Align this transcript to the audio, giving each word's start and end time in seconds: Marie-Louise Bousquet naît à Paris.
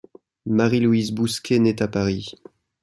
Marie-Louise 0.47 1.11
Bousquet 1.11 1.59
naît 1.59 1.83
à 1.83 1.87
Paris. 1.87 2.33